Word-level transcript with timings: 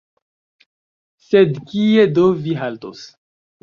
sed 1.27 1.51
kie 1.69 2.03
do 2.19 2.25
vi 2.43 2.53
haltos? 2.65 2.99